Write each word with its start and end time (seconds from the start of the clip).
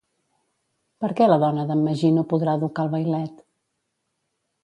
Per 1.03 1.09
què 1.19 1.27
la 1.27 1.37
dona 1.43 1.65
d'en 1.71 1.83
Magí 1.89 2.11
no 2.17 2.25
podrà 2.33 2.57
educar 2.61 2.85
al 2.87 2.91
vailet? 2.97 3.45